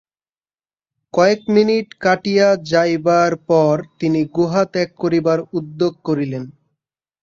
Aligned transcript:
কয়েক 1.13 1.41
মিনিট 1.47 1.87
কাটিয়া 1.99 2.47
যাইবার 2.71 3.31
পর 3.49 3.75
তিনি 3.99 4.19
গুহা 4.35 4.63
ত্যাগ 4.65 4.89
করিবার 4.95 5.39
উদ্যোগ 5.53 5.93
করিলেন। 6.03 6.43